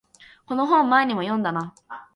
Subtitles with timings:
[0.47, 1.75] この本前にも読んだな